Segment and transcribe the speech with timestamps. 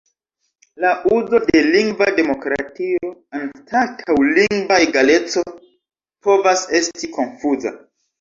[0.83, 5.45] La uzo de "lingva demokratio" anstataŭ "lingva egaleco"
[6.29, 7.75] povas esti konfuza.